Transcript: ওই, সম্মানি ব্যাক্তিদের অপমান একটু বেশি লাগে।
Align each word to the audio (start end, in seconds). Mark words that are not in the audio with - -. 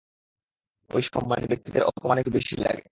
ওই, 0.89 1.01
সম্মানি 1.01 1.45
ব্যাক্তিদের 1.47 1.83
অপমান 1.83 2.17
একটু 2.17 2.31
বেশি 2.31 2.55
লাগে। 2.57 2.79